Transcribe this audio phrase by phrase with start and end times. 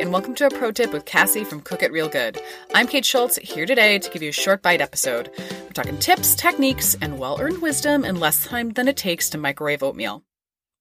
[0.00, 2.40] and welcome to a pro tip with Cassie from Cook It Real Good.
[2.74, 5.30] I'm Kate Schultz, here today to give you a short bite episode.
[5.38, 9.38] We're talking tips, techniques, and well earned wisdom in less time than it takes to
[9.38, 10.24] microwave oatmeal.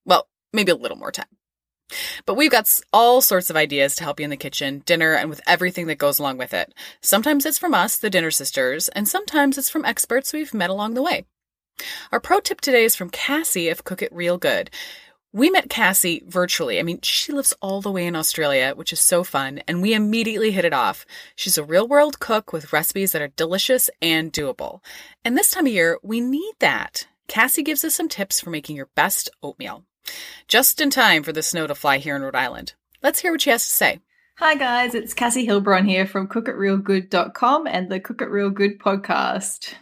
[0.04, 1.28] Well, maybe a little more time.
[2.26, 5.30] But we've got all sorts of ideas to help you in the kitchen, dinner, and
[5.30, 6.74] with everything that goes along with it.
[7.02, 10.96] Sometimes it's from us, the Dinner Sisters, and sometimes it's from experts we've met along
[10.96, 11.26] the way.
[12.12, 14.72] Our pro tip today is from Cassie of Cook It Real Good.
[15.36, 16.80] We met Cassie virtually.
[16.80, 19.96] I mean, she lives all the way in Australia, which is so fun, and we
[19.96, 21.08] immediately hit it off.
[21.36, 24.82] She's a real world cook with recipes that are delicious and doable.
[25.26, 27.08] And this time of year, we need that.
[27.28, 29.86] Cassie gives us some tips for making your best oatmeal.
[30.48, 32.76] Just in time for the snow to fly here in Rhode Island.
[33.02, 34.02] Let's hear what she has to say.
[34.38, 39.74] Hi guys, it's Cassie Hilbron here from cookitrealgood.com and the Cook It Real Good podcast.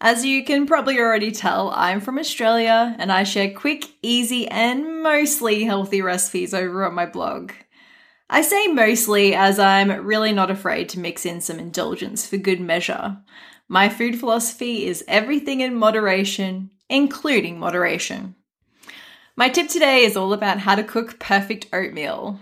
[0.00, 5.02] As you can probably already tell, I'm from Australia and I share quick, easy, and
[5.02, 7.52] mostly healthy recipes over on my blog.
[8.28, 12.60] I say mostly as I'm really not afraid to mix in some indulgence for good
[12.60, 13.16] measure.
[13.68, 18.34] My food philosophy is everything in moderation, including moderation.
[19.34, 22.38] My tip today is all about how to cook perfect oatmeal.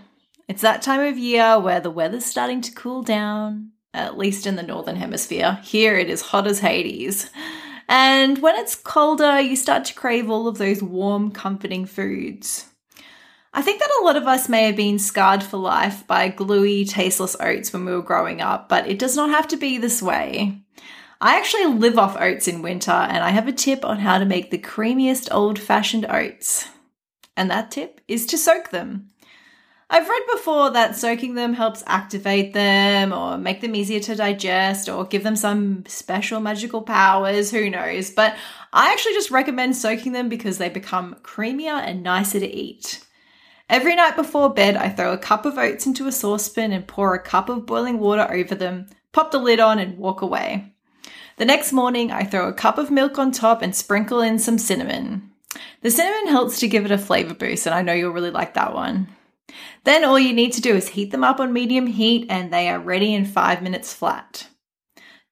[0.49, 4.55] It's that time of year where the weather's starting to cool down, at least in
[4.55, 5.59] the Northern Hemisphere.
[5.63, 7.29] Here it is hot as Hades.
[7.87, 12.69] And when it's colder, you start to crave all of those warm, comforting foods.
[13.53, 16.83] I think that a lot of us may have been scarred for life by gluey,
[16.83, 20.01] tasteless oats when we were growing up, but it does not have to be this
[20.01, 20.61] way.
[21.21, 24.25] I actually live off oats in winter, and I have a tip on how to
[24.25, 26.67] make the creamiest old fashioned oats.
[27.37, 29.09] And that tip is to soak them.
[29.87, 34.89] I've read before that soaking them helps activate them or make them easier to digest
[34.89, 38.09] or give them some special magical powers, who knows.
[38.09, 38.35] But
[38.73, 43.05] I actually just recommend soaking them because they become creamier and nicer to eat.
[43.69, 47.13] Every night before bed, I throw a cup of oats into a saucepan and pour
[47.13, 50.73] a cup of boiling water over them, pop the lid on, and walk away.
[51.37, 54.57] The next morning, I throw a cup of milk on top and sprinkle in some
[54.57, 55.31] cinnamon.
[55.81, 58.53] The cinnamon helps to give it a flavor boost, and I know you'll really like
[58.53, 59.07] that one.
[59.83, 62.69] Then all you need to do is heat them up on medium heat and they
[62.69, 64.47] are ready in five minutes flat.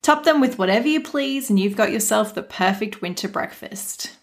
[0.03, 4.17] Top them with whatever you please, and you've got yourself the perfect winter breakfast.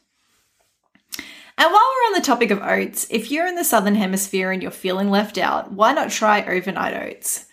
[1.17, 4.63] And while we're on the topic of oats, if you're in the southern hemisphere and
[4.63, 7.47] you're feeling left out, why not try overnight oats?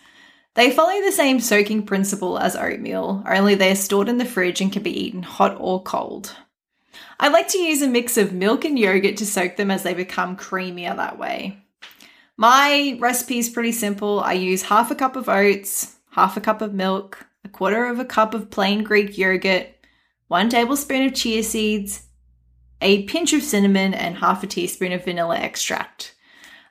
[0.54, 4.60] They follow the same soaking principle as oatmeal, only they are stored in the fridge
[4.60, 6.36] and can be eaten hot or cold.
[7.20, 9.94] I like to use a mix of milk and yogurt to soak them as they
[9.94, 11.62] become creamier that way.
[12.40, 14.20] My recipe is pretty simple.
[14.20, 17.98] I use half a cup of oats, half a cup of milk, a quarter of
[17.98, 19.66] a cup of plain Greek yogurt,
[20.28, 22.04] one tablespoon of chia seeds,
[22.80, 26.14] a pinch of cinnamon, and half a teaspoon of vanilla extract.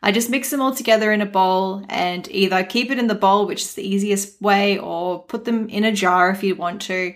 [0.01, 3.13] I just mix them all together in a bowl and either keep it in the
[3.13, 6.83] bowl, which is the easiest way, or put them in a jar if you want
[6.83, 7.13] to,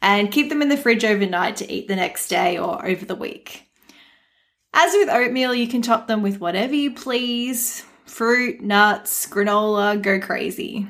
[0.00, 3.14] and keep them in the fridge overnight to eat the next day or over the
[3.14, 3.68] week.
[4.74, 10.20] As with oatmeal, you can top them with whatever you please fruit, nuts, granola, go
[10.20, 10.86] crazy.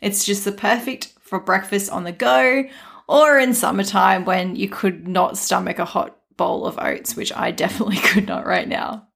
[0.00, 2.64] It's just the perfect for breakfast on the go
[3.06, 7.50] or in summertime when you could not stomach a hot bowl of oats, which I
[7.62, 9.06] definitely could not right now.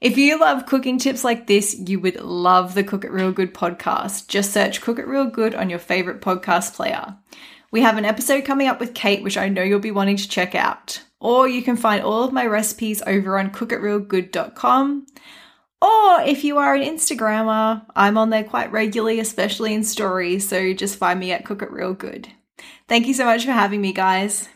[0.00, 3.54] If you love cooking tips like this, you would love the Cook It Real Good
[3.54, 4.26] podcast.
[4.26, 7.16] Just search Cook It Real Good on your favorite podcast player.
[7.70, 10.28] We have an episode coming up with Kate, which I know you'll be wanting to
[10.28, 11.00] check out.
[11.20, 15.06] Or you can find all of my recipes over on cookitrealgood.com.
[15.82, 20.72] Or if you are an Instagrammer, I'm on there quite regularly, especially in stories, so
[20.72, 22.28] just find me at Cook It Real Good.
[22.86, 24.48] Thank you so much for having me, guys.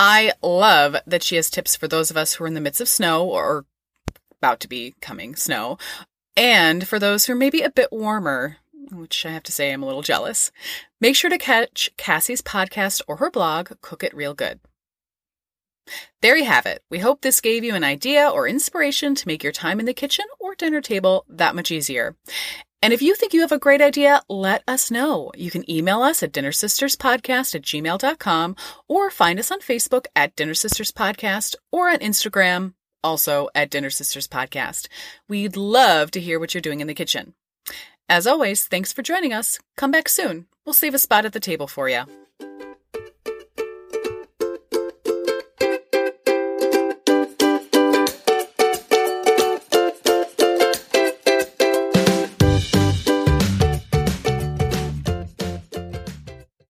[0.00, 2.80] I love that she has tips for those of us who are in the midst
[2.80, 3.66] of snow or
[4.40, 5.78] about to be coming snow,
[6.36, 8.56] and for those who are maybe a bit warmer,
[8.90, 10.50] which I have to say I'm a little jealous.
[11.00, 14.58] Make sure to catch Cassie's podcast or her blog, Cook It Real Good.
[16.22, 16.82] There you have it.
[16.90, 19.94] We hope this gave you an idea or inspiration to make your time in the
[19.94, 22.16] kitchen or dinner table that much easier.
[22.80, 25.32] And if you think you have a great idea, let us know.
[25.36, 30.54] You can email us at dinnersisterspodcast at gmail.com or find us on Facebook at Dinner
[30.54, 34.86] Sisters Podcast or on Instagram, also at Dinner Sisters Podcast.
[35.28, 37.34] We'd love to hear what you're doing in the kitchen.
[38.08, 39.58] As always, thanks for joining us.
[39.76, 40.46] Come back soon.
[40.64, 42.04] We'll save a spot at the table for you.